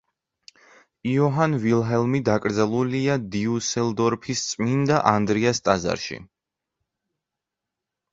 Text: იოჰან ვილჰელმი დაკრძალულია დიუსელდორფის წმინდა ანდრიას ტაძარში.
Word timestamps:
იოჰან 1.09 1.51
ვილჰელმი 1.65 2.21
დაკრძალულია 2.29 3.17
დიუსელდორფის 3.35 4.41
წმინდა 4.53 4.97
ანდრიას 5.11 5.61
ტაძარში. 5.69 6.19